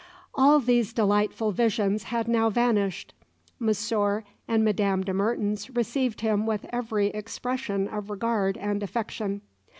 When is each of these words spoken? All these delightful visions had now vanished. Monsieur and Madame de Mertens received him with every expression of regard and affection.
All 0.33 0.59
these 0.59 0.93
delightful 0.93 1.51
visions 1.51 2.05
had 2.05 2.27
now 2.27 2.49
vanished. 2.49 3.13
Monsieur 3.59 4.23
and 4.47 4.65
Madame 4.65 5.03
de 5.03 5.13
Mertens 5.13 5.69
received 5.69 6.21
him 6.21 6.47
with 6.47 6.65
every 6.73 7.09
expression 7.09 7.87
of 7.87 8.09
regard 8.09 8.57
and 8.57 8.81
affection. 8.81 9.41